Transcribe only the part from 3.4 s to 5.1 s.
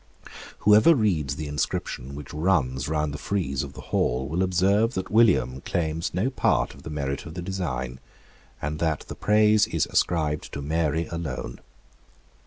of the hall will observe